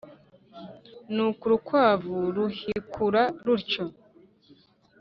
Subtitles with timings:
[1.13, 3.83] nuko urukwavu ruhikura rutyo.